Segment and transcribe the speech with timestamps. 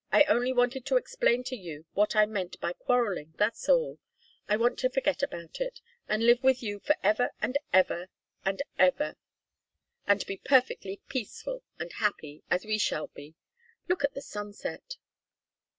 [0.11, 3.99] I only wanted to explain to you what I meant by quarrelling, that's all.
[4.49, 8.09] I want to forget all about it, and live with you forever and ever,
[8.43, 9.15] and ever,
[10.07, 13.35] and be perfectly peaceful and happy as we shall be.
[13.87, 14.97] Look at the sunset.